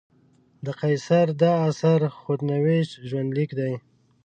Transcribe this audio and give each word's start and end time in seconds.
د 0.65 0.67
قیصر 0.81 1.25
دا 1.41 1.51
اثر 1.69 1.99
خود 2.17 2.39
نوشت 2.51 2.91
ژوندلیک 3.09 3.49
دی. 3.59 3.73